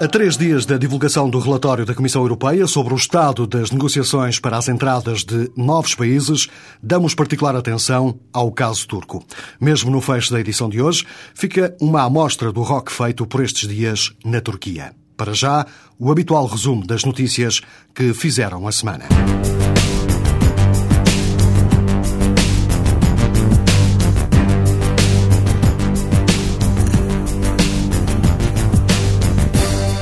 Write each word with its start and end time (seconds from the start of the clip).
A 0.00 0.08
três 0.08 0.34
dias 0.34 0.64
da 0.64 0.78
divulgação 0.78 1.28
do 1.28 1.38
relatório 1.38 1.84
da 1.84 1.94
Comissão 1.94 2.22
Europeia 2.22 2.66
sobre 2.66 2.94
o 2.94 2.96
estado 2.96 3.46
das 3.46 3.70
negociações 3.70 4.40
para 4.40 4.56
as 4.56 4.66
entradas 4.66 5.24
de 5.24 5.52
novos 5.54 5.94
países, 5.94 6.48
damos 6.82 7.14
particular 7.14 7.54
atenção 7.54 8.18
ao 8.32 8.50
caso 8.50 8.88
turco. 8.88 9.22
Mesmo 9.60 9.90
no 9.90 10.00
fecho 10.00 10.32
da 10.32 10.40
edição 10.40 10.70
de 10.70 10.80
hoje, 10.80 11.04
fica 11.34 11.76
uma 11.78 12.00
amostra 12.02 12.50
do 12.50 12.62
rock 12.62 12.90
feito 12.90 13.26
por 13.26 13.44
estes 13.44 13.68
dias 13.68 14.10
na 14.24 14.40
Turquia. 14.40 14.94
Para 15.18 15.34
já, 15.34 15.66
o 15.98 16.10
habitual 16.10 16.46
resumo 16.46 16.86
das 16.86 17.04
notícias 17.04 17.60
que 17.94 18.14
fizeram 18.14 18.66
a 18.66 18.72
semana. 18.72 19.04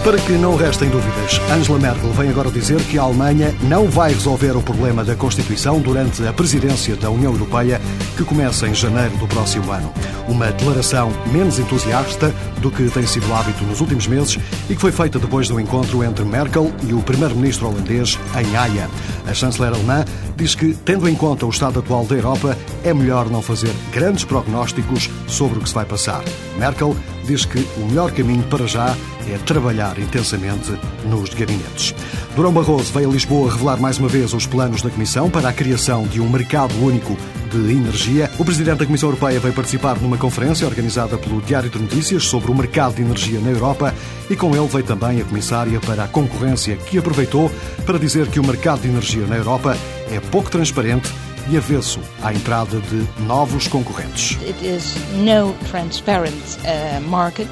Para 0.09 0.17
que 0.21 0.33
não 0.33 0.57
restem 0.57 0.89
dúvidas, 0.89 1.39
Angela 1.53 1.79
Merkel 1.79 2.11
vem 2.12 2.30
agora 2.30 2.51
dizer 2.51 2.80
que 2.85 2.99
a 2.99 3.03
Alemanha 3.03 3.55
não 3.65 3.91
vai 3.91 4.11
resolver 4.11 4.57
o 4.57 4.62
problema 4.62 5.05
da 5.05 5.15
Constituição 5.15 5.80
durante 5.80 6.27
a 6.27 6.33
presidência 6.33 6.97
da 6.97 7.11
União 7.11 7.30
Europeia, 7.30 7.79
que 8.16 8.25
começa 8.25 8.66
em 8.66 8.75
janeiro 8.75 9.15
do 9.19 9.29
próximo 9.29 9.71
ano. 9.71 9.93
Uma 10.28 10.52
declaração 10.52 11.10
menos 11.32 11.59
entusiasta 11.59 12.34
do 12.60 12.70
que 12.70 12.88
tem 12.91 13.06
sido 13.06 13.32
hábito 13.32 13.64
nos 13.64 13.80
últimos 13.80 14.06
meses 14.06 14.38
e 14.68 14.74
que 14.74 14.80
foi 14.80 14.92
feita 14.92 15.18
depois 15.18 15.48
do 15.48 15.59
encontro 15.59 16.04
entre 16.04 16.24
Merkel 16.24 16.70
e 16.87 16.92
o 16.92 17.01
primeiro-ministro 17.01 17.66
holandês 17.66 18.18
em 18.38 18.54
Haia. 18.54 18.91
A 19.27 19.32
chanceler 19.32 19.73
alemã 19.73 20.04
diz 20.37 20.54
que, 20.54 20.74
tendo 20.74 21.09
em 21.09 21.14
conta 21.14 21.46
o 21.46 21.51
estado 21.51 21.79
atual 21.79 22.04
da 22.04 22.15
Europa, 22.15 22.57
é 22.85 22.93
melhor 22.93 23.30
não 23.30 23.40
fazer 23.40 23.73
grandes 23.93 24.24
prognósticos 24.24 25.10
sobre 25.26 25.59
o 25.59 25.62
que 25.62 25.68
se 25.68 25.74
vai 25.74 25.87
passar. 25.87 26.23
Merkel 26.59 26.95
diz 27.24 27.45
que 27.45 27.66
o 27.76 27.87
melhor 27.87 28.10
caminho 28.13 28.42
para 28.45 28.66
já 28.66 28.95
é 29.29 29.38
trabalhar 29.38 29.98
intensamente 29.98 30.73
nos 31.04 31.30
gabinetes. 31.30 31.95
Durão 32.35 32.52
Barroso 32.52 32.92
veio 32.92 33.10
a 33.10 33.13
Lisboa 33.13 33.52
revelar 33.52 33.79
mais 33.79 33.98
uma 33.98 34.09
vez 34.09 34.32
os 34.32 34.46
planos 34.46 34.80
da 34.80 34.90
Comissão 34.90 35.29
para 35.29 35.48
a 35.48 35.52
criação 35.52 36.04
de 36.04 36.20
um 36.20 36.29
mercado 36.29 36.74
único 36.82 37.16
de 37.49 37.73
energia. 37.73 38.30
O 38.38 38.45
Presidente 38.45 38.79
da 38.79 38.87
Comissão 38.87 39.09
Europeia 39.09 39.41
veio 39.41 39.54
participar 39.54 39.99
numa 39.99 40.18
conferência 40.18 40.66
organizada 40.66 41.16
pelo 41.16 41.41
Diário 41.41 41.71
de 41.71 41.79
Notícias 41.79 42.24
sobre 42.24 42.51
o 42.51 42.54
mercado 42.54 42.95
de 42.95 43.02
energia 43.02 43.41
na 43.41 43.51
Europa 43.51 43.95
e 44.29 44.37
com 44.37 44.54
ele 44.54 44.68
veio 44.68 44.85
também 44.85 45.21
a 45.21 45.24
Comissária 45.24 45.80
para 45.80 46.04
a 46.04 46.09
Concorrência, 46.09 46.76
que 46.76 46.99
aproveitou 46.99 47.51
para 47.85 47.99
dizer 47.99 48.29
que 48.29 48.38
o 48.38 48.46
mercado 48.46 48.82
de 48.82 48.88
energia 48.88 49.26
na 49.26 49.37
Europa 49.37 49.76
é 50.10 50.21
pouco 50.21 50.51
transparente 50.51 51.10
e 51.51 51.57
avesso 51.57 52.01
à 52.23 52.32
entrada 52.32 52.79
de 52.80 53.23
novos 53.23 53.66
concorrentes. 53.69 54.38
It 54.43 54.63
is 54.65 54.95
no 55.15 55.54
transparent 55.71 56.59
uh, 56.65 57.01
market 57.09 57.49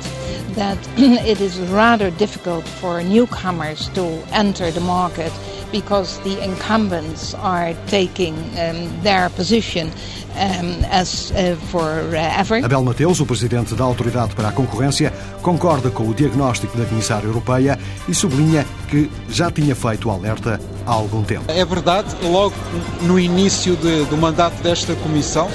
that 0.54 0.78
it 0.98 1.42
is 1.42 1.58
rather 1.70 2.10
difficult 2.10 2.68
for 2.80 3.02
newcomers 3.02 3.88
to 3.94 4.22
enter 4.32 4.70
the 4.70 4.80
market 4.80 5.32
because 5.72 6.18
the 6.20 6.42
incumbents 6.44 7.34
are 7.34 7.74
taking 7.86 8.34
um, 8.34 9.02
their 9.02 9.30
position 9.30 9.90
um, 10.36 10.84
as 10.90 11.30
uh, 11.30 11.56
forever. 11.70 12.64
Abel 12.64 12.82
Mateus, 12.82 13.20
o 13.20 13.26
presidente 13.26 13.74
da 13.74 13.84
Autoridade 13.84 14.34
para 14.34 14.48
a 14.48 14.52
Concorrência, 14.52 15.12
concorda 15.42 15.90
com 15.90 16.08
o 16.08 16.14
diagnóstico 16.14 16.76
da 16.76 16.84
Comissária 16.84 17.26
Europeia 17.26 17.78
e 18.08 18.14
sublinha 18.14 18.66
que 18.88 19.10
já 19.28 19.50
tinha 19.50 19.74
feito 19.74 20.08
o 20.08 20.10
alerta 20.10 20.60
há 20.86 20.92
algum 20.92 21.22
tempo. 21.22 21.44
É 21.48 21.64
verdade, 21.64 22.14
logo 22.22 22.54
no 23.02 23.18
início 23.18 23.76
de, 23.76 24.04
do 24.04 24.16
mandato 24.16 24.62
desta 24.62 24.94
Comissão, 24.96 25.48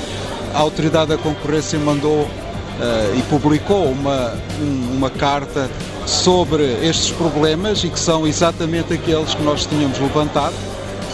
a 0.53 0.59
Autoridade 0.59 1.09
da 1.09 1.17
Concorrência 1.17 1.79
mandou 1.79 2.23
uh, 2.23 3.17
e 3.17 3.21
publicou 3.23 3.91
uma, 3.91 4.33
um, 4.59 4.97
uma 4.97 5.09
carta 5.09 5.69
sobre 6.11 6.63
estes 6.85 7.09
problemas 7.11 7.83
e 7.83 7.89
que 7.89 7.99
são 7.99 8.27
exatamente 8.27 8.93
aqueles 8.93 9.33
que 9.33 9.41
nós 9.43 9.65
tínhamos 9.65 9.97
levantado 9.97 10.53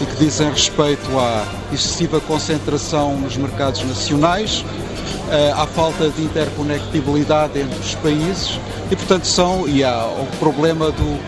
e 0.00 0.04
que 0.04 0.16
dizem 0.16 0.50
respeito 0.50 1.18
à 1.18 1.46
excessiva 1.72 2.20
concentração 2.20 3.16
nos 3.16 3.36
mercados 3.36 3.82
nacionais, 3.84 4.60
uh, 4.60 5.60
à 5.60 5.66
falta 5.66 6.10
de 6.10 6.22
interconectibilidade 6.22 7.60
entre 7.60 7.78
os 7.78 7.94
países 7.96 8.58
e, 8.90 8.96
portanto, 8.96 9.26
são 9.26 9.68
e 9.68 9.84
há 9.84 10.04
o 10.04 10.26
problema 10.38 10.90
do, 10.90 11.18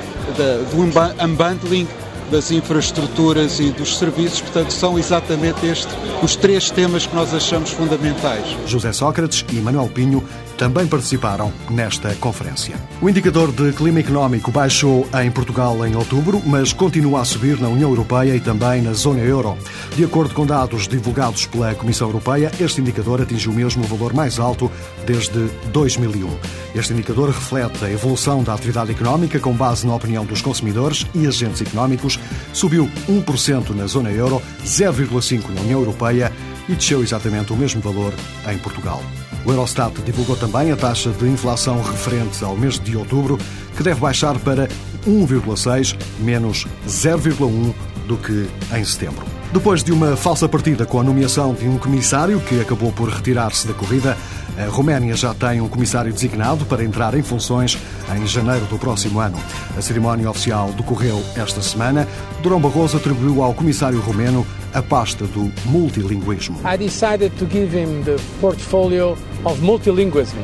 do 0.70 1.24
unbundling 1.24 1.86
das 2.30 2.50
infraestruturas 2.52 3.58
e 3.58 3.70
dos 3.70 3.98
serviços, 3.98 4.40
portanto, 4.40 4.72
são 4.72 4.98
exatamente 4.98 5.66
estes 5.66 5.88
os 6.22 6.36
três 6.36 6.70
temas 6.70 7.06
que 7.06 7.14
nós 7.14 7.34
achamos 7.34 7.70
fundamentais. 7.70 8.44
José 8.66 8.92
Sócrates 8.92 9.44
e 9.52 9.56
Manuel 9.56 9.90
Pinho 9.92 10.22
também 10.60 10.86
participaram 10.86 11.50
nesta 11.70 12.14
conferência. 12.16 12.76
O 13.00 13.08
indicador 13.08 13.50
de 13.50 13.72
clima 13.72 14.00
económico 14.00 14.50
baixou 14.50 15.08
em 15.18 15.30
Portugal 15.30 15.86
em 15.86 15.96
outubro, 15.96 16.42
mas 16.44 16.70
continua 16.70 17.22
a 17.22 17.24
subir 17.24 17.58
na 17.58 17.68
União 17.68 17.88
Europeia 17.88 18.36
e 18.36 18.40
também 18.40 18.82
na 18.82 18.92
zona 18.92 19.20
euro. 19.20 19.56
De 19.96 20.04
acordo 20.04 20.34
com 20.34 20.44
dados 20.44 20.86
divulgados 20.86 21.46
pela 21.46 21.74
Comissão 21.74 22.08
Europeia, 22.08 22.52
este 22.60 22.82
indicador 22.82 23.22
atingiu 23.22 23.54
mesmo 23.54 23.82
o 23.84 23.86
valor 23.86 24.12
mais 24.12 24.38
alto 24.38 24.70
desde 25.06 25.48
2001. 25.72 26.28
Este 26.74 26.92
indicador 26.92 27.30
reflete 27.30 27.82
a 27.82 27.90
evolução 27.90 28.42
da 28.42 28.52
atividade 28.52 28.90
económica 28.90 29.40
com 29.40 29.54
base 29.54 29.86
na 29.86 29.94
opinião 29.94 30.26
dos 30.26 30.42
consumidores 30.42 31.06
e 31.14 31.26
agentes 31.26 31.62
económicos. 31.62 32.20
Subiu 32.52 32.86
1% 33.08 33.70
na 33.70 33.86
zona 33.86 34.10
euro, 34.10 34.42
0,5% 34.62 35.54
na 35.54 35.62
União 35.62 35.80
Europeia 35.80 36.30
e 36.68 36.74
desceu 36.74 37.02
exatamente 37.02 37.50
o 37.50 37.56
mesmo 37.56 37.80
valor 37.80 38.12
em 38.46 38.58
Portugal. 38.58 39.02
O 39.44 39.50
Eurostat 39.50 40.02
divulgou 40.02 40.36
também 40.36 40.70
a 40.70 40.76
taxa 40.76 41.10
de 41.10 41.26
inflação 41.26 41.82
referente 41.82 42.44
ao 42.44 42.56
mês 42.56 42.78
de 42.78 42.96
outubro, 42.96 43.38
que 43.76 43.82
deve 43.82 44.00
baixar 44.00 44.38
para 44.38 44.68
1,6, 45.06 45.96
menos 46.20 46.66
0,1 46.86 47.74
do 48.06 48.16
que 48.16 48.48
em 48.76 48.84
setembro. 48.84 49.24
Depois 49.52 49.82
de 49.82 49.92
uma 49.92 50.16
falsa 50.16 50.48
partida 50.48 50.86
com 50.86 51.00
a 51.00 51.02
nomeação 51.02 51.54
de 51.54 51.66
um 51.66 51.76
comissário 51.76 52.38
que 52.40 52.60
acabou 52.60 52.92
por 52.92 53.08
retirar-se 53.08 53.66
da 53.66 53.74
corrida, 53.74 54.16
a 54.60 54.68
Roménia 54.68 55.14
já 55.14 55.32
tem 55.32 55.60
um 55.60 55.68
comissário 55.68 56.12
designado 56.12 56.64
para 56.66 56.84
entrar 56.84 57.14
em 57.14 57.22
funções 57.22 57.78
em 58.14 58.26
janeiro 58.26 58.66
do 58.66 58.78
próximo 58.78 59.20
ano. 59.20 59.38
A 59.76 59.80
cerimónia 59.80 60.28
oficial 60.28 60.70
decorreu 60.72 61.22
esta 61.36 61.62
semana. 61.62 62.06
Durão 62.42 62.60
Barroso 62.60 62.96
atribuiu 62.96 63.42
ao 63.42 63.54
comissário 63.54 64.00
romeno 64.00 64.46
a 64.74 64.82
pasta 64.82 65.26
do 65.26 65.50
multilinguismo. 65.66 66.58
I 66.64 66.76
decided 66.76 67.32
to 67.38 67.46
give 67.46 67.76
him 67.76 68.02
the 68.04 68.16
portfolio 68.40 69.16
of 69.44 69.60
multilingualism. 69.62 70.38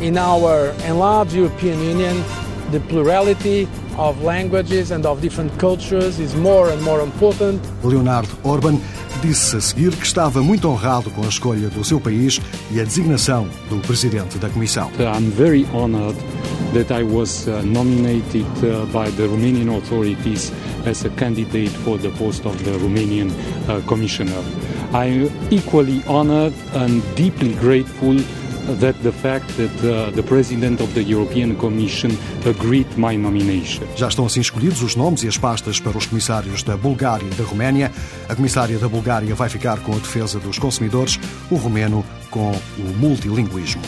In 0.00 0.16
our 0.16 0.74
enlarged 0.88 1.34
European 1.34 1.78
Union, 1.80 2.24
the 2.70 2.80
plurality 2.80 3.68
of 3.98 4.22
languages 4.22 4.90
and 4.90 5.04
of 5.04 5.20
different 5.20 5.52
cultures 5.58 6.18
is 6.18 6.34
more 6.34 6.72
and 6.72 6.82
more 6.82 7.02
important. 7.02 7.60
Leonardo 7.84 8.30
Orban 8.42 8.80
disse 9.20 9.56
a 9.56 9.60
seguir 9.60 9.94
que 9.94 10.04
estava 10.04 10.42
muito 10.42 10.66
honrado 10.68 11.10
com 11.10 11.22
a 11.24 11.28
escolha 11.28 11.68
do 11.68 11.84
seu 11.84 12.00
país 12.00 12.40
e 12.70 12.80
a 12.80 12.84
designação 12.84 13.48
do 13.68 13.76
presidente 13.78 14.38
da 14.38 14.48
Comissão. 14.48 14.90
I'm 14.98 15.30
very 15.30 15.66
honored 15.74 16.16
that 16.72 16.92
I 16.92 17.02
was 17.02 17.46
uh, 17.46 17.62
nominated 17.62 18.46
uh, 18.64 18.86
by 18.86 19.10
the 19.10 19.26
Romanian 19.26 19.76
authorities 19.76 20.52
as 20.86 21.04
a 21.04 21.10
candidate 21.10 21.70
for 21.84 21.98
the 21.98 22.10
post 22.10 22.46
of 22.46 22.56
the 22.64 22.72
Romanian 22.78 23.30
uh, 23.68 23.80
commissioner. 23.86 24.42
I'm 24.92 25.30
equally 25.50 26.02
honored 26.06 26.54
and 26.74 27.02
deeply 27.14 27.54
grateful 27.54 28.16
that 28.80 28.98
the 29.02 29.12
fact 29.12 29.46
that 29.56 29.72
uh, 29.84 30.10
the 30.14 30.22
President 30.22 30.80
of 30.80 30.92
the 30.94 31.02
European 31.02 31.54
Commission 31.56 32.10
agreed 32.46 32.86
my 32.96 33.16
nomination. 33.16 33.86
Já 33.96 34.08
estão 34.08 34.26
assim 34.26 34.40
escolhidos 34.40 34.82
os 34.82 34.96
nomes 34.96 35.22
e 35.22 35.28
as 35.28 35.38
pastas 35.38 35.80
para 35.80 35.96
os 35.96 36.06
comissários 36.06 36.62
da 36.62 36.76
Bulgária 36.76 37.26
e 37.26 37.34
da 37.34 37.44
Roménia. 37.44 37.90
A 38.28 38.34
comissária 38.34 38.78
da 38.78 38.88
Bulgária 38.88 39.34
vai 39.34 39.48
ficar 39.48 39.80
com 39.80 39.92
a 39.92 39.98
defesa 39.98 40.38
dos 40.38 40.58
consumidores, 40.58 41.18
o 41.50 41.56
romeno 41.56 42.04
com 42.30 42.52
o 42.78 42.96
multilinguismo. 42.96 43.82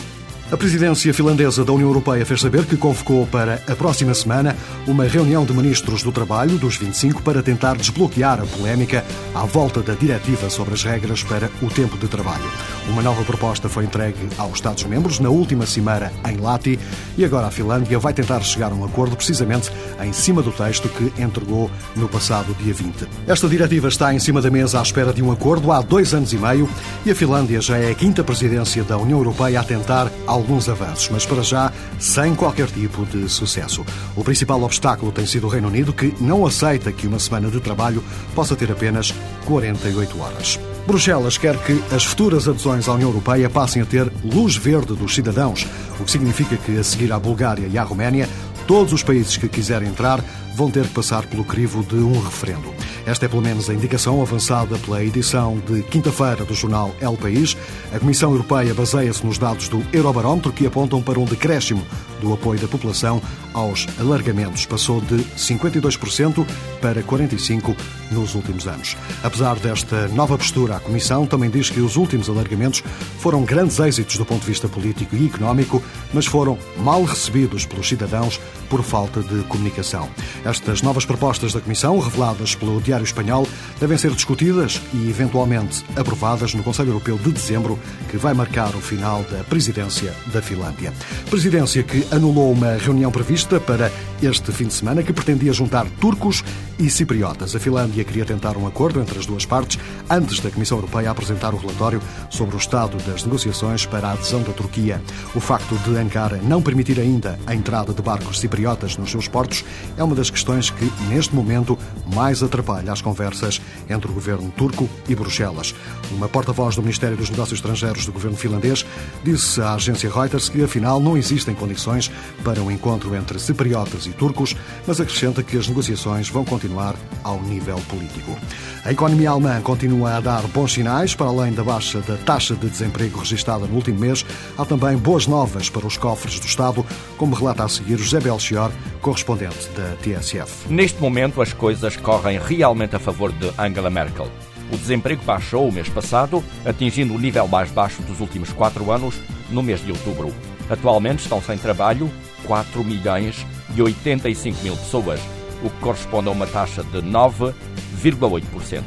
A 0.51 0.57
presidência 0.57 1.13
finlandesa 1.13 1.63
da 1.63 1.71
União 1.71 1.87
Europeia 1.87 2.25
fez 2.25 2.41
saber 2.41 2.65
que 2.65 2.77
convocou 2.77 3.25
para 3.25 3.61
a 3.67 3.75
próxima 3.75 4.13
semana 4.13 4.55
uma 4.85 5.05
reunião 5.05 5.45
de 5.45 5.53
ministros 5.53 6.03
do 6.03 6.11
trabalho 6.11 6.57
dos 6.57 6.75
25 6.77 7.23
para 7.23 7.41
tentar 7.41 7.75
desbloquear 7.75 8.39
a 8.41 8.45
polémica 8.45 9.03
à 9.33 9.45
volta 9.45 9.81
da 9.81 9.93
diretiva 9.93 10.49
sobre 10.49 10.73
as 10.73 10.83
regras 10.83 11.23
para 11.23 11.49
o 11.61 11.69
tempo 11.69 11.97
de 11.97 12.07
trabalho. 12.07 12.43
Uma 12.89 13.01
nova 13.01 13.23
proposta 13.23 13.69
foi 13.69 13.85
entregue 13.85 14.29
aos 14.37 14.55
Estados-membros 14.55 15.19
na 15.19 15.29
última 15.29 15.65
cimeira 15.65 16.11
em 16.29 16.37
Lati 16.37 16.77
e 17.17 17.25
agora 17.25 17.47
a 17.47 17.51
Finlândia 17.51 17.97
vai 17.97 18.13
tentar 18.13 18.41
chegar 18.41 18.71
a 18.71 18.75
um 18.75 18.83
acordo 18.83 19.15
precisamente 19.15 19.71
em 20.03 20.11
cima 20.11 20.41
do 20.43 20.51
texto 20.51 20.89
que 20.89 21.21
entregou 21.21 21.71
no 21.95 22.07
passado 22.09 22.53
dia 22.61 22.73
20. 22.73 23.07
Esta 23.25 23.47
diretiva 23.47 23.87
está 23.87 24.13
em 24.13 24.19
cima 24.19 24.41
da 24.41 24.51
mesa 24.51 24.79
à 24.79 24.83
espera 24.83 25.13
de 25.13 25.23
um 25.23 25.31
acordo 25.31 25.71
há 25.71 25.81
dois 25.81 26.13
anos 26.13 26.33
e 26.33 26.37
meio 26.37 26.69
e 27.05 27.11
a 27.11 27.15
Finlândia 27.15 27.61
já 27.61 27.77
é 27.77 27.89
a 27.89 27.95
quinta 27.95 28.23
presidência 28.23 28.83
da 28.83 28.97
União 28.97 29.17
Europeia 29.17 29.61
a 29.61 29.63
tentar 29.63 30.11
alguns 30.43 30.67
avanços, 30.67 31.09
mas 31.09 31.25
para 31.25 31.41
já 31.41 31.71
sem 31.97 32.35
qualquer 32.35 32.67
tipo 32.67 33.05
de 33.05 33.29
sucesso. 33.29 33.85
O 34.13 34.23
principal 34.23 34.61
obstáculo 34.61 35.11
tem 35.11 35.25
sido 35.25 35.47
o 35.47 35.49
Reino 35.49 35.69
Unido, 35.69 35.93
que 35.93 36.13
não 36.19 36.45
aceita 36.45 36.91
que 36.91 37.07
uma 37.07 37.17
semana 37.17 37.49
de 37.49 37.61
trabalho 37.61 38.03
possa 38.35 38.55
ter 38.55 38.69
apenas 38.69 39.13
48 39.45 40.19
horas. 40.19 40.59
Bruxelas 40.85 41.37
quer 41.37 41.57
que 41.63 41.81
as 41.95 42.03
futuras 42.03 42.45
adesões 42.45 42.89
à 42.89 42.93
União 42.93 43.09
Europeia 43.09 43.49
passem 43.49 43.81
a 43.81 43.85
ter 43.85 44.11
luz 44.21 44.57
verde 44.57 44.93
dos 44.93 45.15
cidadãos, 45.15 45.65
o 45.97 46.03
que 46.03 46.11
significa 46.11 46.57
que, 46.57 46.77
a 46.77 46.83
seguir 46.83 47.13
à 47.13 47.17
Bulgária 47.17 47.67
e 47.71 47.77
à 47.77 47.83
Roménia, 47.83 48.27
todos 48.67 48.91
os 48.91 49.01
países 49.01 49.37
que 49.37 49.47
quiserem 49.47 49.87
entrar 49.87 50.21
vão 50.53 50.69
ter 50.69 50.83
que 50.87 50.93
passar 50.93 51.25
pelo 51.25 51.43
crivo 51.43 51.83
de 51.83 51.95
um 51.95 52.19
referendo. 52.21 52.73
Esta 53.05 53.25
é 53.25 53.29
pelo 53.29 53.41
menos 53.41 53.69
a 53.69 53.73
indicação 53.73 54.21
avançada 54.21 54.77
pela 54.77 55.03
edição 55.03 55.61
de 55.67 55.83
quinta-feira 55.83 56.45
do 56.45 56.53
jornal 56.53 56.95
El 57.01 57.17
País. 57.17 57.57
A 57.93 57.99
Comissão 57.99 58.31
Europeia 58.31 58.73
baseia-se 58.73 59.25
nos 59.25 59.37
dados 59.37 59.67
do 59.67 59.83
Eurobarómetro 59.91 60.53
que 60.53 60.65
apontam 60.65 61.01
para 61.01 61.19
um 61.19 61.25
decréscimo 61.25 61.85
do 62.21 62.33
apoio 62.33 62.59
da 62.59 62.67
população 62.67 63.21
aos 63.53 63.85
alargamentos. 63.99 64.65
Passou 64.65 65.01
de 65.01 65.17
52% 65.37 66.45
para 66.81 67.03
45% 67.03 67.75
nos 68.11 68.35
últimos 68.35 68.67
anos. 68.67 68.95
Apesar 69.21 69.55
desta 69.59 70.07
nova 70.09 70.37
postura, 70.37 70.77
a 70.77 70.79
Comissão 70.79 71.25
também 71.25 71.49
diz 71.49 71.69
que 71.69 71.81
os 71.81 71.97
últimos 71.97 72.29
alargamentos 72.29 72.81
foram 73.19 73.43
grandes 73.43 73.79
êxitos 73.79 74.17
do 74.17 74.25
ponto 74.25 74.41
de 74.41 74.47
vista 74.47 74.69
político 74.69 75.15
e 75.15 75.27
económico, 75.27 75.83
mas 76.13 76.25
foram 76.25 76.57
mal 76.77 77.03
recebidos 77.03 77.65
pelos 77.65 77.87
cidadãos 77.87 78.39
por 78.69 78.81
falta 78.81 79.21
de 79.21 79.43
comunicação. 79.43 80.09
Estas 80.45 80.81
novas 80.81 81.05
propostas 81.05 81.53
da 81.53 81.61
Comissão, 81.61 81.97
reveladas 81.99 82.53
pelo 82.53 82.81
Diário 82.81 83.05
Espanhol, 83.05 83.47
devem 83.79 83.97
ser 83.97 84.11
discutidas 84.11 84.81
e 84.93 85.09
eventualmente 85.09 85.83
aprovadas 85.95 86.53
no 86.53 86.63
Conselho 86.63 86.89
Europeu 86.89 87.17
de 87.17 87.31
dezembro, 87.31 87.79
que 88.09 88.17
vai 88.17 88.33
marcar 88.33 88.75
o 88.75 88.81
final 88.81 89.23
da 89.23 89.43
presidência 89.43 90.13
da 90.33 90.41
Finlândia. 90.41 90.93
Presidência 91.29 91.83
que 91.83 92.05
anulou 92.11 92.51
uma 92.51 92.73
reunião 92.73 93.11
prevista 93.11 93.59
para 93.59 93.91
este 94.21 94.51
fim 94.51 94.67
de 94.67 94.73
semana 94.73 95.03
que 95.03 95.11
pretendia 95.11 95.51
juntar 95.51 95.85
turcos 95.99 96.43
e 96.79 96.89
cipriotas. 96.89 97.55
A 97.55 97.59
Finlândia 97.59 98.03
queria 98.03 98.25
tentar 98.25 98.57
um 98.57 98.65
acordo 98.65 98.99
entre 98.99 99.19
as 99.19 99.25
duas 99.25 99.45
partes 99.45 99.77
antes 100.09 100.39
da 100.39 100.49
Comissão 100.49 100.77
Europeia 100.77 101.11
apresentar 101.11 101.53
o 101.53 101.57
relatório 101.57 102.01
sobre 102.29 102.55
o 102.55 102.57
estado 102.57 102.97
das 103.03 103.23
negociações 103.23 103.85
para 103.85 104.07
a 104.07 104.11
adesão 104.13 104.41
da 104.41 104.51
Turquia. 104.53 105.01
O 105.35 105.39
facto 105.39 105.75
de 105.77 105.97
Ankara 105.97 106.39
não 106.43 106.61
permitir 106.61 106.99
ainda 106.99 107.39
a 107.45 107.53
entrada 107.53 107.93
de 107.93 108.01
barcos 108.01 108.39
cipriotas 108.39 108.97
nos 108.97 109.11
seus 109.11 109.27
portos 109.27 109.63
é 109.97 110.03
uma 110.03 110.15
das 110.15 110.29
questões 110.29 110.69
que, 110.69 110.91
neste 111.09 111.35
momento, 111.35 111.77
mais 112.13 112.41
atrapalha 112.41 112.91
as 112.91 113.01
conversas 113.01 113.61
entre 113.89 114.09
o 114.09 114.13
governo 114.13 114.51
turco 114.55 114.89
e 115.07 115.15
Bruxelas. 115.15 115.73
Uma 116.11 116.29
porta-voz 116.29 116.75
do 116.75 116.81
Ministério 116.81 117.17
dos 117.17 117.29
Negócios 117.29 117.59
Estrangeiros 117.59 118.05
do 118.05 118.11
governo 118.11 118.37
finlandês 118.37 118.85
disse 119.23 119.61
à 119.61 119.73
agência 119.73 120.09
Reuters 120.09 120.49
que, 120.49 120.63
afinal, 120.63 120.99
não 120.99 121.17
existem 121.17 121.55
condições 121.55 122.11
para 122.43 122.61
um 122.61 122.71
encontro 122.71 123.15
entre 123.15 123.39
cipriotas 123.39 124.05
e 124.05 124.11
turcos, 124.11 124.55
mas 124.85 124.99
acrescenta 124.99 125.43
que 125.43 125.57
as 125.57 125.67
negociações 125.67 126.29
vão 126.29 126.45
continuar 126.45 126.95
ao 127.23 127.41
nível 127.41 127.77
político. 127.89 128.37
A 128.85 128.91
economia 128.91 129.29
alemã 129.29 129.61
continua 129.61 130.17
a 130.17 130.19
dar 130.19 130.41
bons 130.47 130.73
sinais, 130.73 131.15
para 131.15 131.27
além 131.27 131.53
da 131.53 131.63
baixa 131.63 132.01
da 132.01 132.17
taxa 132.17 132.53
de 132.53 132.69
desemprego 132.69 133.19
registrada 133.19 133.65
no 133.65 133.75
último 133.75 133.99
mês, 133.99 134.25
há 134.57 134.65
também 134.65 134.97
boas 134.97 135.25
novas 135.25 135.69
para 135.69 135.87
os 135.87 135.95
cofres 135.95 136.39
do 136.39 136.45
Estado, 136.45 136.85
como 137.17 137.33
relata 137.33 137.63
a 137.63 137.69
seguir 137.69 137.97
José 137.97 138.19
Belchior, 138.19 138.71
correspondente 139.01 139.69
da 139.69 139.95
TSF. 140.01 140.69
Neste 140.69 141.01
momento, 141.01 141.41
as 141.41 141.53
coisas 141.53 141.95
correm 141.95 142.39
realmente 142.39 142.95
a 142.95 142.99
favor 142.99 143.31
de 143.31 143.49
Angela 143.57 143.89
Merkel. 143.89 144.27
O 144.71 144.77
desemprego 144.77 145.23
baixou 145.23 145.67
o 145.67 145.71
mês 145.71 145.89
passado, 145.89 146.43
atingindo 146.65 147.13
o 147.13 147.19
nível 147.19 147.47
mais 147.47 147.69
baixo 147.71 148.01
dos 148.03 148.19
últimos 148.19 148.51
quatro 148.51 148.91
anos, 148.91 149.15
no 149.49 149.61
mês 149.61 149.83
de 149.83 149.91
outubro. 149.91 150.33
Atualmente 150.69 151.19
estão 151.19 151.41
sem 151.41 151.57
trabalho 151.57 152.09
4 152.45 152.83
milhões 152.83 153.45
e 153.75 153.81
85 153.81 154.63
mil 154.63 154.75
pessoas, 154.75 155.19
o 155.63 155.69
que 155.69 155.79
corresponde 155.79 156.27
a 156.27 156.31
uma 156.31 156.47
taxa 156.47 156.83
de 156.83 157.01
9,8%. 157.01 158.83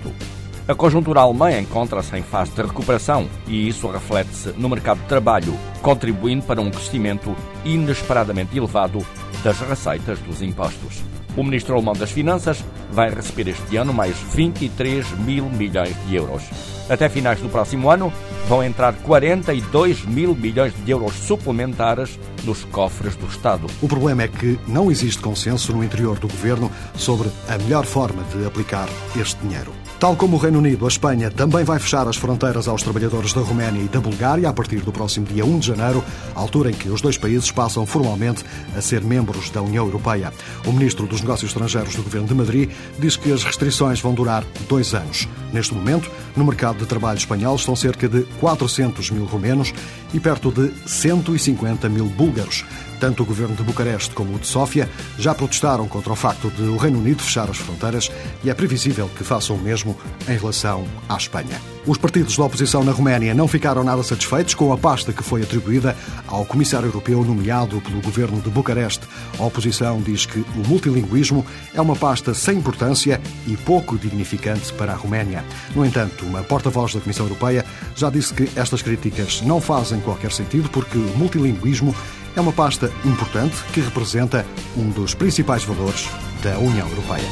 A 0.68 0.74
conjuntura 0.74 1.20
alemã 1.20 1.56
encontra-se 1.58 2.16
em 2.16 2.22
fase 2.22 2.50
de 2.50 2.62
recuperação 2.62 3.28
e 3.46 3.68
isso 3.68 3.88
reflete-se 3.88 4.48
no 4.56 4.68
mercado 4.68 5.00
de 5.00 5.06
trabalho, 5.06 5.56
contribuindo 5.80 6.44
para 6.44 6.60
um 6.60 6.70
crescimento 6.70 7.36
inesperadamente 7.64 8.58
elevado 8.58 9.06
das 9.44 9.60
receitas 9.60 10.18
dos 10.20 10.42
impostos. 10.42 11.04
O 11.36 11.44
ministro 11.44 11.74
alemão 11.74 11.94
das 11.94 12.10
Finanças 12.10 12.64
vai 12.90 13.10
receber 13.10 13.48
este 13.48 13.76
ano 13.76 13.92
mais 13.92 14.16
23 14.34 15.10
mil 15.18 15.44
milhões 15.50 15.94
de 16.06 16.16
euros. 16.16 16.42
Até 16.88 17.08
finais 17.08 17.40
do 17.40 17.48
próximo 17.48 17.90
ano, 17.90 18.12
vão 18.48 18.62
entrar 18.62 18.94
42 18.94 20.04
mil 20.04 20.34
milhões 20.34 20.72
de 20.84 20.90
euros 20.90 21.14
suplementares 21.14 22.18
nos 22.44 22.64
cofres 22.64 23.16
do 23.16 23.26
Estado. 23.26 23.66
O 23.82 23.88
problema 23.88 24.22
é 24.22 24.28
que 24.28 24.58
não 24.66 24.90
existe 24.90 25.20
consenso 25.20 25.72
no 25.72 25.84
interior 25.84 26.18
do 26.18 26.28
governo 26.28 26.70
sobre 26.94 27.28
a 27.48 27.58
melhor 27.58 27.84
forma 27.84 28.22
de 28.34 28.46
aplicar 28.46 28.88
este 29.20 29.40
dinheiro. 29.42 29.85
Tal 29.98 30.14
como 30.14 30.36
o 30.36 30.38
Reino 30.38 30.58
Unido, 30.58 30.84
a 30.84 30.88
Espanha 30.88 31.30
também 31.30 31.64
vai 31.64 31.78
fechar 31.78 32.06
as 32.06 32.16
fronteiras 32.16 32.68
aos 32.68 32.82
trabalhadores 32.82 33.32
da 33.32 33.40
Roménia 33.40 33.80
e 33.80 33.88
da 33.88 33.98
Bulgária 33.98 34.46
a 34.46 34.52
partir 34.52 34.80
do 34.80 34.92
próximo 34.92 35.24
dia 35.24 35.42
1 35.42 35.58
de 35.58 35.68
janeiro, 35.68 36.04
altura 36.34 36.70
em 36.70 36.74
que 36.74 36.90
os 36.90 37.00
dois 37.00 37.16
países 37.16 37.50
passam 37.50 37.86
formalmente 37.86 38.44
a 38.76 38.80
ser 38.82 39.02
membros 39.02 39.48
da 39.48 39.62
União 39.62 39.86
Europeia. 39.86 40.34
O 40.66 40.72
ministro 40.72 41.06
dos 41.06 41.22
Negócios 41.22 41.50
Estrangeiros 41.50 41.94
do 41.94 42.02
governo 42.02 42.28
de 42.28 42.34
Madrid 42.34 42.70
diz 42.98 43.16
que 43.16 43.32
as 43.32 43.42
restrições 43.42 43.98
vão 43.98 44.12
durar 44.12 44.44
dois 44.68 44.92
anos. 44.92 45.26
Neste 45.56 45.72
momento, 45.72 46.10
no 46.36 46.44
mercado 46.44 46.76
de 46.76 46.84
trabalho 46.84 47.16
espanhol 47.16 47.56
estão 47.56 47.74
cerca 47.74 48.06
de 48.06 48.24
400 48.40 49.10
mil 49.10 49.24
romenos 49.24 49.72
e 50.12 50.20
perto 50.20 50.52
de 50.52 50.70
150 50.86 51.88
mil 51.88 52.04
búlgaros. 52.04 52.62
Tanto 53.00 53.22
o 53.22 53.26
governo 53.26 53.56
de 53.56 53.62
Bucareste 53.62 54.14
como 54.14 54.34
o 54.34 54.38
de 54.38 54.46
Sófia 54.46 54.86
já 55.18 55.34
protestaram 55.34 55.88
contra 55.88 56.12
o 56.12 56.16
facto 56.16 56.50
de 56.50 56.64
o 56.64 56.76
Reino 56.76 56.98
Unido 56.98 57.22
fechar 57.22 57.48
as 57.48 57.56
fronteiras 57.56 58.12
e 58.44 58.50
é 58.50 58.54
previsível 58.54 59.10
que 59.16 59.24
façam 59.24 59.56
o 59.56 59.58
mesmo 59.58 59.96
em 60.28 60.36
relação 60.36 60.84
à 61.08 61.16
Espanha. 61.16 61.75
Os 61.86 61.96
partidos 61.96 62.36
da 62.36 62.44
oposição 62.44 62.82
na 62.82 62.90
Roménia 62.90 63.32
não 63.32 63.46
ficaram 63.46 63.84
nada 63.84 64.02
satisfeitos 64.02 64.54
com 64.54 64.72
a 64.72 64.76
pasta 64.76 65.12
que 65.12 65.22
foi 65.22 65.42
atribuída 65.42 65.96
ao 66.26 66.44
comissário 66.44 66.88
europeu 66.88 67.24
nomeado 67.24 67.80
pelo 67.80 68.02
governo 68.02 68.40
de 68.40 68.50
Bucareste. 68.50 69.06
A 69.38 69.44
oposição 69.44 70.02
diz 70.02 70.26
que 70.26 70.40
o 70.40 70.66
multilinguismo 70.66 71.46
é 71.72 71.80
uma 71.80 71.94
pasta 71.94 72.34
sem 72.34 72.58
importância 72.58 73.20
e 73.46 73.56
pouco 73.56 73.96
dignificante 73.96 74.72
para 74.72 74.92
a 74.92 74.96
Roménia. 74.96 75.44
No 75.76 75.86
entanto, 75.86 76.26
uma 76.26 76.42
porta-voz 76.42 76.92
da 76.92 77.00
Comissão 77.00 77.26
Europeia 77.26 77.64
já 77.94 78.10
disse 78.10 78.34
que 78.34 78.50
estas 78.56 78.82
críticas 78.82 79.40
não 79.42 79.60
fazem 79.60 80.00
qualquer 80.00 80.32
sentido 80.32 80.68
porque 80.70 80.98
o 80.98 81.16
multilinguismo 81.16 81.94
é 82.34 82.40
uma 82.40 82.52
pasta 82.52 82.90
importante 83.04 83.54
que 83.72 83.80
representa 83.80 84.44
um 84.76 84.90
dos 84.90 85.14
principais 85.14 85.62
valores 85.62 86.08
da 86.42 86.58
União 86.58 86.88
Europeia. 86.88 87.24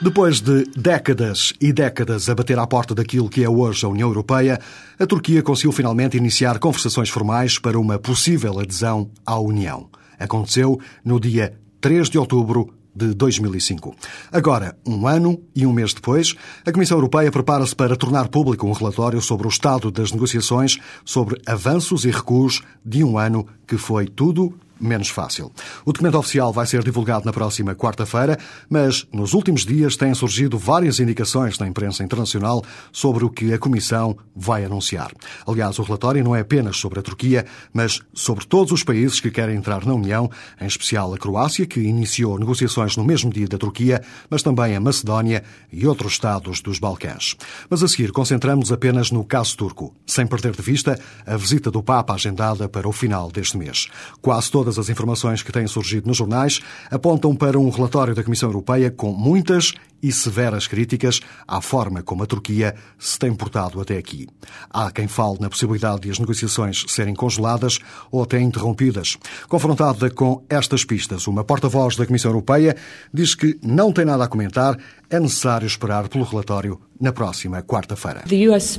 Depois 0.00 0.40
de 0.40 0.64
décadas 0.76 1.52
e 1.60 1.72
décadas 1.72 2.28
a 2.28 2.34
bater 2.34 2.56
à 2.56 2.64
porta 2.68 2.94
daquilo 2.94 3.28
que 3.28 3.42
é 3.42 3.48
hoje 3.48 3.84
a 3.84 3.88
União 3.88 4.08
Europeia, 4.08 4.60
a 4.96 5.04
Turquia 5.04 5.42
conseguiu 5.42 5.72
finalmente 5.72 6.16
iniciar 6.16 6.60
conversações 6.60 7.10
formais 7.10 7.58
para 7.58 7.76
uma 7.76 7.98
possível 7.98 8.60
adesão 8.60 9.10
à 9.26 9.36
União. 9.40 9.88
Aconteceu 10.16 10.78
no 11.04 11.18
dia 11.18 11.58
3 11.80 12.10
de 12.10 12.16
outubro 12.16 12.72
de 12.94 13.12
2005. 13.12 13.92
Agora, 14.30 14.78
um 14.86 15.08
ano 15.08 15.40
e 15.54 15.66
um 15.66 15.72
mês 15.72 15.92
depois, 15.92 16.36
a 16.64 16.70
Comissão 16.70 16.96
Europeia 16.96 17.32
prepara-se 17.32 17.74
para 17.74 17.96
tornar 17.96 18.28
público 18.28 18.68
um 18.68 18.72
relatório 18.72 19.20
sobre 19.20 19.48
o 19.48 19.50
estado 19.50 19.90
das 19.90 20.12
negociações 20.12 20.78
sobre 21.04 21.40
avanços 21.44 22.04
e 22.04 22.10
recuos 22.12 22.62
de 22.84 23.02
um 23.02 23.18
ano 23.18 23.44
que 23.66 23.76
foi 23.76 24.06
tudo 24.06 24.54
menos 24.80 25.08
fácil. 25.08 25.52
O 25.84 25.92
documento 25.92 26.18
oficial 26.18 26.52
vai 26.52 26.66
ser 26.66 26.82
divulgado 26.82 27.24
na 27.24 27.32
próxima 27.32 27.74
quarta-feira, 27.74 28.38
mas 28.68 29.06
nos 29.12 29.34
últimos 29.34 29.64
dias 29.64 29.96
têm 29.96 30.14
surgido 30.14 30.58
várias 30.58 31.00
indicações 31.00 31.58
na 31.58 31.66
imprensa 31.66 32.02
internacional 32.02 32.62
sobre 32.92 33.24
o 33.24 33.30
que 33.30 33.52
a 33.52 33.58
Comissão 33.58 34.16
vai 34.34 34.64
anunciar. 34.64 35.12
Aliás, 35.46 35.78
o 35.78 35.82
relatório 35.82 36.22
não 36.22 36.34
é 36.34 36.40
apenas 36.40 36.76
sobre 36.76 36.98
a 37.00 37.02
Turquia, 37.02 37.46
mas 37.72 38.00
sobre 38.14 38.46
todos 38.46 38.72
os 38.72 38.82
países 38.82 39.20
que 39.20 39.30
querem 39.30 39.56
entrar 39.56 39.84
na 39.84 39.94
União, 39.94 40.30
em 40.60 40.66
especial 40.66 41.12
a 41.12 41.18
Croácia, 41.18 41.66
que 41.66 41.80
iniciou 41.80 42.38
negociações 42.38 42.96
no 42.96 43.04
mesmo 43.04 43.30
dia 43.32 43.48
da 43.48 43.58
Turquia, 43.58 44.02
mas 44.30 44.42
também 44.42 44.76
a 44.76 44.80
Macedónia 44.80 45.42
e 45.72 45.86
outros 45.86 46.12
Estados 46.12 46.60
dos 46.60 46.78
Balcãs. 46.78 47.36
Mas 47.68 47.82
a 47.82 47.88
seguir 47.88 48.12
concentramos 48.12 48.72
apenas 48.72 49.10
no 49.10 49.24
caso 49.24 49.56
turco, 49.56 49.94
sem 50.06 50.26
perder 50.26 50.54
de 50.54 50.62
vista 50.62 50.98
a 51.26 51.36
visita 51.36 51.70
do 51.70 51.82
Papa 51.82 52.14
agendada 52.14 52.68
para 52.68 52.88
o 52.88 52.92
final 52.92 53.30
deste 53.30 53.56
mês. 53.56 53.88
Quase 54.20 54.50
toda 54.50 54.67
Todas 54.68 54.80
as 54.80 54.90
informações 54.90 55.42
que 55.42 55.50
têm 55.50 55.66
surgido 55.66 56.06
nos 56.06 56.18
jornais 56.18 56.60
apontam 56.90 57.34
para 57.34 57.58
um 57.58 57.70
relatório 57.70 58.14
da 58.14 58.22
Comissão 58.22 58.50
Europeia 58.50 58.90
com 58.90 59.12
muitas 59.12 59.72
e 60.02 60.12
severas 60.12 60.66
críticas 60.66 61.20
à 61.46 61.62
forma 61.62 62.02
como 62.02 62.22
a 62.22 62.26
Turquia 62.26 62.74
se 62.98 63.18
tem 63.18 63.34
portado 63.34 63.80
até 63.80 63.96
aqui. 63.96 64.28
Há 64.68 64.90
quem 64.90 65.08
fale 65.08 65.38
na 65.40 65.48
possibilidade 65.48 66.02
de 66.02 66.10
as 66.10 66.18
negociações 66.18 66.84
serem 66.86 67.14
congeladas 67.14 67.78
ou 68.12 68.22
até 68.22 68.38
interrompidas. 68.38 69.16
Confrontada 69.48 70.10
com 70.10 70.44
estas 70.50 70.84
pistas, 70.84 71.26
uma 71.26 71.42
porta-voz 71.42 71.96
da 71.96 72.04
Comissão 72.04 72.30
Europeia 72.30 72.76
diz 73.10 73.34
que 73.34 73.58
não 73.62 73.90
tem 73.90 74.04
nada 74.04 74.24
a 74.24 74.28
comentar, 74.28 74.76
é 75.08 75.18
necessário 75.18 75.66
esperar 75.66 76.10
pelo 76.10 76.24
relatório 76.24 76.78
na 77.00 77.10
próxima 77.10 77.62
quarta-feira. 77.62 78.22
US 78.52 78.76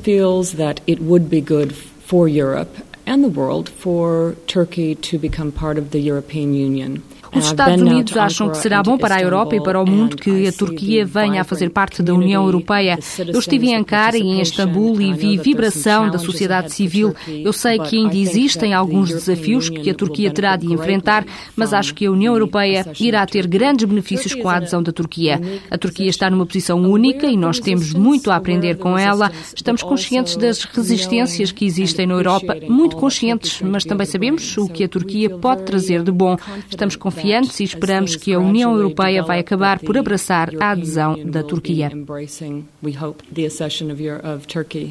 for 2.10 2.28
Europe 2.28 2.76
and 3.06 3.24
the 3.24 3.30
world 3.30 3.70
for 3.70 4.36
Turkey 4.48 4.96
to 4.96 5.20
become 5.20 5.52
part 5.52 5.78
of 5.78 5.92
the 5.92 6.00
European 6.00 6.56
Union. 6.56 7.04
Os 7.34 7.46
Estados 7.46 7.82
Unidos 7.82 8.18
acham 8.18 8.50
que 8.50 8.58
será 8.58 8.82
bom 8.82 8.98
para 8.98 9.16
a 9.16 9.22
Europa 9.22 9.56
e 9.56 9.62
para 9.62 9.80
o 9.80 9.86
mundo 9.86 10.16
que 10.16 10.48
a 10.48 10.52
Turquia 10.52 11.06
venha 11.06 11.42
a 11.42 11.44
fazer 11.44 11.70
parte 11.70 12.02
da 12.02 12.14
União 12.14 12.44
Europeia. 12.44 12.98
Eu 13.20 13.40
estive 13.40 13.68
em 13.68 13.76
Ankara 13.76 14.18
e 14.18 14.22
em 14.22 14.42
Istambul 14.42 15.00
e 15.00 15.14
vi 15.14 15.38
vibração 15.38 16.10
da 16.10 16.18
sociedade 16.18 16.74
civil. 16.74 17.14
Eu 17.28 17.54
sei 17.54 17.78
que 17.80 17.98
ainda 17.98 18.16
existem 18.16 18.74
alguns 18.74 19.10
desafios 19.10 19.70
que 19.70 19.90
a 19.90 19.94
Turquia 19.94 20.32
terá 20.32 20.56
de 20.56 20.72
enfrentar, 20.72 21.24
mas 21.56 21.74
acho 21.74 21.94
que 21.94 22.06
a 22.06 22.12
União 22.12 22.34
Europeia 22.34 22.86
irá 23.00 23.26
ter 23.26 23.46
grandes 23.46 23.86
benefícios 23.86 24.34
com 24.34 24.50
a 24.50 24.56
adesão 24.56 24.82
da 24.82 24.92
Turquia. 24.92 25.40
A 25.70 25.78
Turquia 25.78 26.10
está 26.10 26.30
numa 26.30 26.46
posição 26.46 26.82
única 26.82 27.28
e 27.28 27.38
nós 27.38 27.60
temos 27.60 27.94
muito 27.94 28.32
a 28.32 28.36
aprender 28.36 28.78
com 28.78 28.98
ela. 28.98 29.32
Estamos 29.56 29.84
conscientes 29.84 30.36
das 30.36 30.64
resistências 30.64 31.52
que 31.52 31.66
existem 31.66 32.08
na 32.08 32.16
Europa, 32.16 32.58
muito 32.68 32.96
conscientes, 32.96 33.62
mas 33.62 33.86
também 33.86 34.08
sabemos 34.08 34.58
o 34.58 34.68
que 34.68 34.84
a 34.84 34.90
Turquia 34.90 35.30
pode 35.30 35.64
trazer 35.64 36.02
de 36.02 36.12
bom. 36.12 36.36
Estamos 36.70 36.96
confiantes 36.96 37.19
e 37.24 37.64
esperamos 37.64 38.16
que 38.16 38.34
a 38.34 38.40
União 38.40 38.74
Europeia 38.76 39.24
vai 39.24 39.40
acabar 39.40 39.80
por 39.80 39.98
abraçar 39.98 40.50
a 40.60 40.72
adesão 40.72 41.18
da 41.26 41.44
Turquia. 41.44 41.92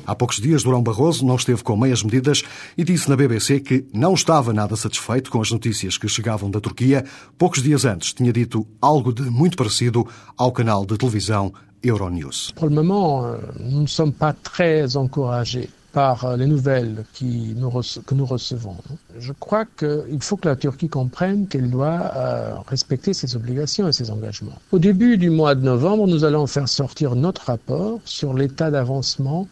Há 0.06 0.14
poucos 0.14 0.40
dias, 0.40 0.62
Durão 0.62 0.82
Barroso 0.82 1.25
não 1.25 1.37
esteve 1.37 1.62
com 1.62 1.76
meias 1.76 2.02
medidas 2.02 2.42
e 2.76 2.85
disse 2.85 3.08
na 3.08 3.16
BBC 3.16 3.61
que 3.61 3.85
não 3.92 4.14
estava 4.14 4.52
nada 4.52 4.76
satisfeito 4.76 5.30
com 5.30 5.40
as 5.40 5.50
notícias 5.50 5.97
que 5.97 6.08
chegavam 6.08 6.50
da 6.50 6.61
Turquia. 6.61 7.04
Poucos 7.37 7.62
dias 7.62 7.85
antes 7.85 8.12
tinha 8.12 8.32
dito 8.32 8.66
algo 8.80 9.12
de 9.12 9.23
muito 9.23 9.56
parecido 9.56 10.06
ao 10.37 10.52
canal 10.52 10.85
de 10.85 10.97
televisão 10.97 11.52
Euronews. 11.82 12.52
Pour 12.56 12.68
le 12.68 12.75
moment, 12.75 13.38
nous 13.58 13.82
ne 13.82 13.87
sommes 13.87 14.12
pas 14.12 14.35
très 14.42 14.97
encouragés 14.97 15.68
par 15.92 16.25
euh, 16.25 16.37
les 16.37 16.47
nouvelles 16.47 17.04
que 17.18 18.14
nous 18.14 18.26
recevons. 18.26 18.76
Je 19.18 19.33
crois 19.33 19.64
qu'il 19.64 20.23
faut 20.23 20.37
que 20.37 20.49
la 20.49 20.57
Turquie 20.57 20.88
comprenne 20.88 21.47
qu'elle 21.47 21.71
doit 21.71 22.12
euh, 22.16 22.54
respecter 22.66 23.14
ses 23.14 23.37
obligations 23.37 23.88
et 23.88 23.92
ses 23.92 24.11
engagements. 24.11 24.59
Au 24.73 24.78
début 24.78 25.16
du 25.16 25.30
mois 25.30 25.54
de 25.54 25.62
novembre, 25.62 26.07
nous 26.07 26.25
allons 26.25 26.47
faire 26.47 26.68
sortir 26.68 27.16
notre 27.16 27.47
rapport 27.47 28.00
sur 28.04 28.35
l'état 28.35 28.71
d'avancement 28.71 29.49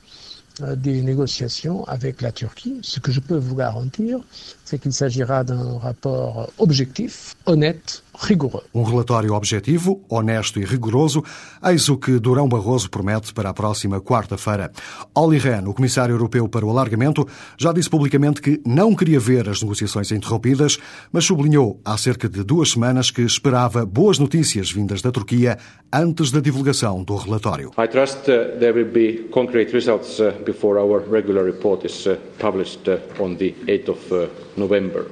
des 0.76 1.02
négociations 1.02 1.84
avec 1.86 2.22
la 2.22 2.32
Turquie. 2.32 2.78
Ce 2.80 2.98
que 2.98 3.12
je 3.12 3.20
peux 3.20 3.36
vous 3.36 3.56
garantir, 3.56 4.20
c'est 4.66 4.80
qu'il 4.80 4.92
s'agira 4.92 5.44
d'un 5.44 5.78
rapport 5.78 6.50
objectif, 6.58 7.34
honnête, 7.46 8.02
rigoroso. 8.18 8.64
Um 8.74 8.82
relatório 8.82 9.32
objetivo, 9.34 10.02
honesto 10.08 10.58
e 10.58 10.64
rigoroso, 10.64 11.22
eis 11.62 11.88
o 11.88 11.96
que 11.96 12.18
Durão 12.18 12.48
Barroso 12.48 12.90
promete 12.90 13.32
para 13.32 13.50
a 13.50 13.54
próxima 13.54 14.00
quarta-feira. 14.00 14.72
Olli 15.14 15.38
Rehn, 15.38 15.68
o 15.68 15.74
comissário 15.74 16.14
europeu 16.14 16.48
para 16.48 16.66
o 16.66 16.70
alargamento, 16.70 17.26
já 17.56 17.72
disse 17.72 17.88
publicamente 17.88 18.42
que 18.42 18.60
não 18.66 18.94
queria 18.94 19.20
ver 19.20 19.48
as 19.48 19.62
negociações 19.62 20.10
interrompidas, 20.10 20.78
mas 21.12 21.24
sublinhou 21.24 21.80
há 21.84 21.96
cerca 21.96 22.28
de 22.28 22.42
duas 22.42 22.70
semanas 22.70 23.10
que 23.10 23.22
esperava 23.22 23.86
boas 23.86 24.18
notícias 24.18 24.72
vindas 24.72 25.00
da 25.00 25.12
Turquia 25.12 25.58
antes 25.92 26.32
da 26.32 26.40
divulgação 26.40 27.04
do 27.04 27.14
relatório. 27.14 27.70
I 27.78 27.86
trust 27.86 28.28
uh, 28.28 28.58
there 28.58 28.72
will 28.72 28.90
be 28.90 29.28
concrete 29.30 29.72
results 29.72 30.18
uh, 30.18 30.32
before 30.44 30.80
our 30.80 31.00
regular 31.08 31.44
report 31.44 31.86
is 31.86 32.06
uh, 32.06 32.16
published 32.40 32.88
uh, 32.88 32.98
on 33.22 33.36
the 33.36 33.54
8th 33.68 33.90
of 33.90 34.12
uh. 34.12 34.46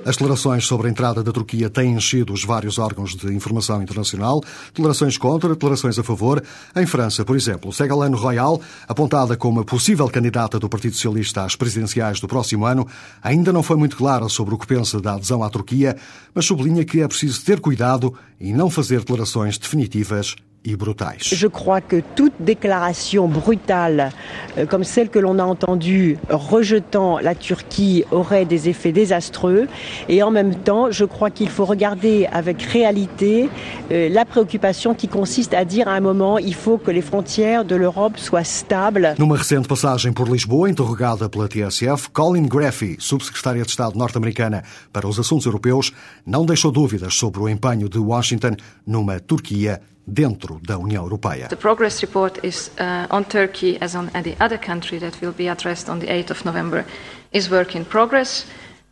As 0.05 0.17
declarações 0.17 0.67
sobre 0.67 0.89
a 0.89 0.91
entrada 0.91 1.23
da 1.23 1.31
Turquia 1.31 1.69
têm 1.69 1.93
enchido 1.93 2.33
os 2.33 2.45
vários 2.45 2.79
órgãos 2.79 3.15
de 3.15 3.33
informação 3.33 3.83
internacional, 3.83 4.43
declarações 4.69 5.19
contra, 5.19 5.51
declarações 5.51 5.99
a 5.99 6.03
favor. 6.03 6.43
Em 6.75 6.87
França, 6.87 7.25
por 7.25 7.37
exemplo, 7.37 7.73
Ségolène 7.73 8.17
Royal, 8.17 8.61
apontada 8.89 9.37
como 9.37 9.61
a 9.61 9.65
possível 9.65 10.09
candidata 10.09 10.59
do 10.59 10.69
Partido 10.69 10.95
Socialista 10.95 11.45
às 11.45 11.55
presidenciais 11.57 12.21
do 12.21 12.29
próximo 12.29 12.65
ano, 12.65 12.87
ainda 13.23 13.53
não 13.53 13.63
foi 13.63 13.77
muito 13.77 13.97
clara 13.97 14.29
sobre 14.29 14.55
o 14.55 14.59
que 14.59 14.67
pensa 14.67 15.01
da 15.01 15.15
adesão 15.15 15.43
à 15.43 15.51
Turquia, 15.51 15.97
mas 16.35 16.47
sublinha 16.47 16.85
que 16.85 17.01
é 17.01 17.09
preciso 17.09 17.45
ter 17.45 17.61
cuidado 17.61 18.15
e 18.41 18.53
não 18.53 18.71
fazer 18.71 19.01
declarações 19.01 19.59
definitivas 19.59 20.35
et 20.65 20.77
brutales. 20.77 21.19
Je 21.21 21.47
crois 21.47 21.81
que 21.81 22.03
toute 22.15 22.33
déclaration 22.41 23.29
brutale, 23.29 24.11
euh, 24.57 24.67
comme 24.67 24.85
celle 24.85 25.09
que 25.11 25.19
l'on 25.19 25.39
a 25.39 25.45
entendue 25.45 26.19
rejetant 26.31 27.19
la 27.19 27.35
Turquie, 27.35 28.05
aurait 28.11 28.45
des 28.45 28.69
effets 28.69 28.93
désastreux. 28.93 29.69
Et 30.09 30.23
en 30.23 30.31
même 30.31 30.55
temps, 30.55 30.91
je 30.91 31.05
crois 31.05 31.31
qu'il 31.31 31.49
faut 31.49 31.65
regarder 31.65 32.27
avec 32.33 32.63
réalité 32.63 33.49
euh, 33.91 34.09
la 34.09 34.25
préoccupation 34.25 34.95
qui 34.95 35.09
consiste 35.09 35.55
à 35.55 35.65
dire 35.65 35.89
à 35.89 35.93
un 35.93 36.01
moment 36.01 36.39
il 36.39 36.55
faut 36.55 36.79
que 36.79 36.91
les 36.91 37.03
frontières 37.03 37.65
de 37.65 37.77
l'Europe 37.77 38.19
soient 38.19 38.45
stables. 38.45 39.15
Numa 39.19 39.37
recente 39.37 39.69
passagem 39.69 40.13
por 40.13 40.29
Lisboa, 40.29 40.69
interrogada 40.69 41.29
pela 41.29 41.47
TSF, 41.47 42.09
Colin 42.13 42.47
Graffy, 42.47 42.97
subsecretária 42.99 43.63
de 43.63 43.69
Estado 43.69 43.99
norte-americana 43.99 44.63
para 44.93 45.07
os 45.07 45.19
assuntos 45.19 45.47
europeus, 45.47 45.93
não 46.27 46.47
deixou 46.47 46.73
dúvidas 46.73 47.15
sobre 47.15 47.41
o 47.41 47.49
empenho 47.49 47.89
de 47.89 47.99
Washington 47.99 48.57
numa 48.87 49.21
Turquia 49.21 49.81
dentro 50.07 50.61
da 50.63 50.79
União 50.79 51.05
Europeia. 51.05 51.49
The 51.49 51.57
progress 51.57 52.03
report 52.03 52.39
is 52.45 52.71
uh, 52.79 53.07
on 53.11 53.25
Turkey 53.25 53.79
as 53.81 53.95
on 53.95 54.11
any 54.15 54.37
other 54.41 54.59
country 54.59 54.99
that 54.99 55.21
will 55.21 55.33
be 55.33 55.49
addressed 55.49 55.89
on 55.89 55.99
the 56.01 56.07
8th 56.07 56.31
of 56.31 56.45
November 56.45 56.85
is 57.33 57.49
work 57.51 57.75
in 57.75 57.85
progress. 57.85 58.47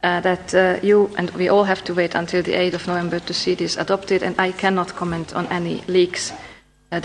Uh, 0.04 0.20
that 0.20 0.52
uh, 0.52 0.80
you 0.82 1.08
and 1.16 1.30
we 1.36 1.48
all 1.48 1.62
have 1.62 1.84
to 1.84 1.94
wait 1.94 2.16
until 2.16 2.42
the 2.42 2.54
8th 2.54 2.74
of 2.74 2.86
November 2.88 3.20
to 3.20 3.32
see 3.32 3.54
this 3.54 3.76
adopted, 3.76 4.22
and 4.22 4.34
I 4.36 4.50
cannot 4.50 4.96
comment 4.96 5.32
on 5.32 5.46
any 5.46 5.84
leaks 5.86 6.32
Uh, 6.92 6.98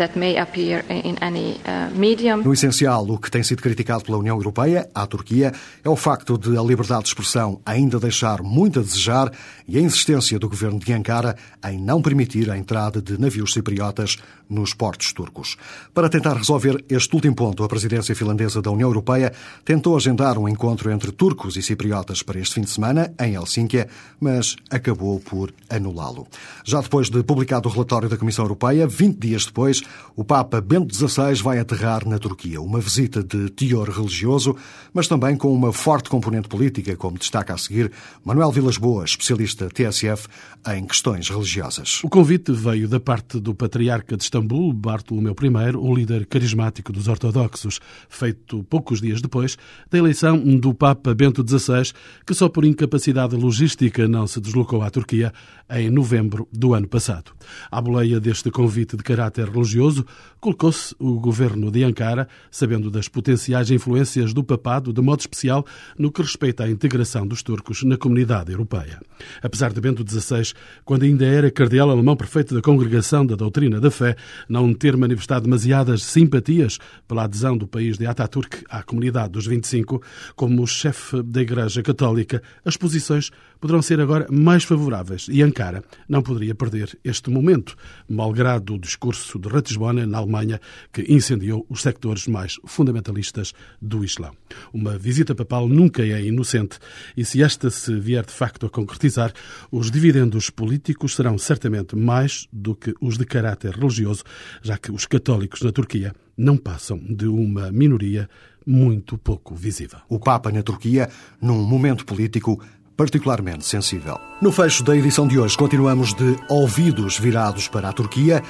uh. 2.36 2.44
No 2.44 2.54
essencial, 2.54 3.10
o 3.10 3.18
que 3.18 3.32
tem 3.32 3.42
sido 3.42 3.62
criticado 3.62 4.04
pela 4.04 4.18
União 4.18 4.36
Europeia, 4.36 4.90
à 4.94 5.08
Turquia, 5.08 5.54
é 5.82 5.90
o 5.90 5.96
facto 5.96 6.38
de 6.38 6.58
a 6.58 6.62
liberdade 6.62 7.04
de 7.04 7.08
expressão 7.08 7.62
ainda 7.66 7.98
deixar 7.98 8.44
muito 8.44 8.82
a 8.82 8.84
desejar 8.84 9.32
e 9.66 9.78
a 9.78 9.82
insistência 9.82 10.38
do 10.38 10.50
governo 10.50 10.78
de 10.78 10.92
Ankara 10.92 11.38
em 11.66 11.80
não 11.80 12.02
permitir 12.02 12.52
a 12.52 12.58
entrada 12.58 13.02
de 13.02 13.18
navios 13.18 13.54
cipriotas 13.54 14.18
nos 14.50 14.74
portos 14.74 15.12
turcos. 15.14 15.58
Para 15.94 16.10
tentar 16.10 16.36
resolver 16.36 16.84
este 16.90 17.14
último 17.16 17.36
ponto, 17.36 17.64
a 17.64 17.68
presidência 17.68 18.16
finlandesa 18.16 18.62
da 18.62 18.72
União 18.72 18.90
Europeia 18.90 19.34
tentou 19.66 19.96
agendar 19.96 20.38
um 20.38 20.48
encontro 20.48 20.92
entre 20.92 21.12
turcos 21.12 21.58
e 21.58 21.62
cipriotas 21.62 22.24
para 22.24 22.40
este 22.40 22.56
fim 22.56 22.62
de 22.62 22.70
semana, 22.70 23.14
em 23.20 23.36
Helsínquia, 23.36 23.88
mas 24.20 24.56
acabou 24.70 25.20
por 25.20 25.54
anulá-lo. 25.70 26.28
Já 26.64 26.82
depois 26.82 27.10
de 27.10 27.24
publicado 27.24 27.68
o 27.68 27.72
relatório 27.72 28.10
da 28.10 28.18
Comissão 28.18 28.46
Europeia, 28.46 28.88
20 28.88 29.18
dias 29.18 29.46
depois, 29.46 29.77
o 30.16 30.24
Papa 30.24 30.60
Bento 30.60 30.96
XVI 30.96 31.36
vai 31.44 31.60
aterrar 31.60 32.08
na 32.08 32.18
Turquia. 32.18 32.60
Uma 32.60 32.80
visita 32.80 33.24
de 33.24 33.52
teor 33.52 33.88
religioso, 33.90 34.56
mas 34.92 35.08
também 35.08 35.38
com 35.38 35.54
uma 35.54 35.72
forte 35.72 36.10
componente 36.10 36.48
política, 36.48 36.96
como 36.96 37.20
destaca 37.20 37.54
a 37.54 37.58
seguir 37.58 37.92
Manuel 38.26 38.52
Vilas 38.52 38.78
Boas, 38.78 39.12
especialista 39.12 39.70
TSF 39.70 40.28
em 40.70 40.86
questões 40.86 41.30
religiosas. 41.30 42.02
O 42.04 42.10
convite 42.10 42.52
veio 42.52 42.88
da 42.88 43.00
parte 43.00 43.40
do 43.40 43.54
Patriarca 43.54 44.18
de 44.18 44.24
Istambul, 44.24 44.74
Bartolomeu 44.74 45.36
I, 45.40 45.78
um 45.78 45.94
líder 45.94 46.26
carismático 46.26 46.92
dos 46.92 47.08
ortodoxos, 47.08 47.80
feito 48.10 48.64
poucos 48.64 49.00
dias 49.00 49.22
depois 49.22 49.56
da 49.92 50.00
eleição 50.00 50.40
do 50.58 50.74
Papa 50.74 51.14
Bento 51.14 51.46
XVI, 51.48 51.94
que 52.26 52.34
só 52.34 52.50
por 52.50 52.66
incapacidade 52.66 53.36
logística 53.36 54.08
não 54.08 54.26
se 54.26 54.42
deslocou 54.42 54.82
à 54.82 54.90
Turquia 54.90 55.32
em 55.70 55.92
novembro 55.92 56.48
do 56.52 56.74
ano 56.74 56.88
passado. 56.88 57.32
À 57.70 57.80
boleia 57.80 58.20
deste 58.20 58.50
convite 58.50 58.98
de 58.98 59.04
caráter 59.04 59.48
religioso, 59.48 59.67
religioso, 59.68 60.06
colocou-se 60.40 60.96
o 61.00 61.20
governo 61.20 61.70
de 61.72 61.84
Ankara, 61.84 62.28
sabendo 62.50 62.90
das 62.90 63.08
potenciais 63.08 63.70
influências 63.72 64.34
do 64.34 64.44
papado, 64.44 64.94
de 64.94 65.02
modo 65.02 65.20
especial 65.20 65.66
no 65.98 66.12
que 66.12 66.22
respeita 66.22 66.64
à 66.64 66.70
integração 66.70 67.28
dos 67.28 67.44
turcos 67.44 67.84
na 67.84 67.98
comunidade 67.98 68.52
europeia. 68.52 69.00
Apesar 69.42 69.74
de 69.74 69.82
Bento 69.82 70.06
XVI, 70.08 70.54
quando 70.86 71.04
ainda 71.04 71.26
era 71.26 71.52
cardeal 71.52 71.90
alemão 71.90 72.16
prefeito 72.16 72.54
da 72.54 72.62
Congregação 72.62 73.26
da 73.26 73.36
Doutrina 73.36 73.82
da 73.82 73.92
Fé, 73.92 74.16
não 74.48 74.74
ter 74.74 74.96
manifestado 74.96 75.46
demasiadas 75.46 76.04
simpatias 76.04 76.78
pela 77.08 77.24
adesão 77.24 77.58
do 77.58 77.68
país 77.68 77.98
de 77.98 78.06
Ataturk 78.06 78.64
à 78.70 78.84
comunidade 78.84 79.34
dos 79.34 79.48
25, 79.48 80.02
como 80.36 80.66
chefe 80.68 81.22
da 81.24 81.42
Igreja 81.42 81.82
Católica, 81.82 82.42
as 82.64 82.78
posições 82.78 83.32
poderão 83.60 83.82
ser 83.82 84.00
agora 84.00 84.28
mais 84.30 84.64
favoráveis 84.64 85.28
e 85.30 85.42
Ankara 85.42 85.84
não 86.08 86.22
poderia 86.22 86.54
perder 86.54 86.98
este 87.04 87.30
momento, 87.30 87.76
malgrado 88.08 88.76
o 88.76 88.80
discurso 88.80 89.40
de 89.40 89.50
Ratisbona, 89.58 90.06
na 90.06 90.18
Alemanha, 90.18 90.60
que 90.92 91.02
incendiou 91.12 91.66
os 91.70 91.82
sectores 91.82 92.28
mais 92.28 92.58
fundamentalistas 92.66 93.54
do 93.82 94.04
Islão. 94.04 94.34
Uma 94.74 94.98
visita 94.98 95.36
papal 95.36 95.68
nunca 95.68 96.02
é 96.02 96.24
inocente 96.24 96.80
e 97.16 97.26
se 97.26 97.44
esta 97.44 97.70
se 97.70 98.00
vier 98.00 98.26
de 98.26 98.34
facto 98.34 98.66
a 98.66 98.70
concretizar, 98.70 99.34
os 99.72 99.92
dividendos 99.92 100.50
políticos 100.50 101.16
serão 101.16 101.38
certamente 101.38 101.96
mais 101.96 102.48
do 102.52 102.76
que 102.76 102.94
os 103.02 103.18
de 103.18 103.26
caráter 103.26 103.76
religioso, 103.76 104.24
já 104.62 104.78
que 104.78 104.92
os 104.92 105.06
católicos 105.06 105.62
na 105.62 105.72
Turquia 105.72 106.14
não 106.38 106.56
passam 106.56 107.00
de 107.00 107.28
uma 107.28 107.72
minoria 107.72 108.30
muito 108.66 109.18
pouco 109.18 109.56
visível. 109.56 110.00
O 110.10 110.20
Papa 110.20 110.52
na 110.52 110.62
Turquia, 110.62 111.10
num 111.42 111.64
momento 111.64 112.06
político 112.06 112.62
particularmente 112.98 113.64
sensível. 113.64 114.20
No 114.42 114.52
fecho 114.52 114.84
da 114.84 114.96
edição 114.98 115.28
de 115.28 115.40
hoje, 115.40 115.56
continuamos 115.56 116.16
de 116.16 116.36
ouvidos 116.50 117.20
virados 117.20 117.68
para 117.68 117.90
a 117.90 117.94
Turquia. 117.94 118.42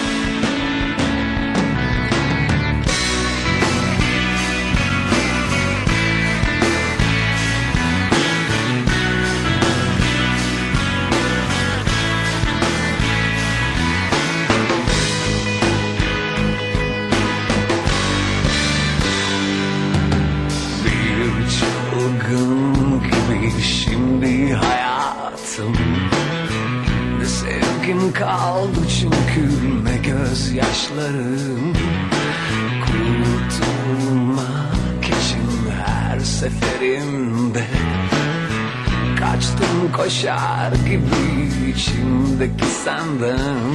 İçimdeki 41.71 42.67
senden 42.85 43.75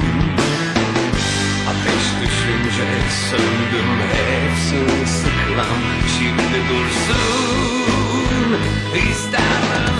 Ateş 1.70 2.04
düşünce 2.22 2.88
söndüm 3.30 3.90
hepsi 4.12 4.80
sıklam 5.10 5.80
Şimdi 6.18 6.58
dursun. 6.68 7.22
İstemem 9.10 9.92